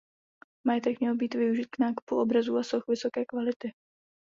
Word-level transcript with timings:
Majetek 0.67 0.99
měl 0.99 1.15
být 1.15 1.33
využit 1.33 1.65
k 1.69 1.79
nákupu 1.79 2.21
obrazů 2.21 2.57
a 2.57 2.63
soch 2.63 2.87
vysoké 2.87 3.25
kvality. 3.25 3.71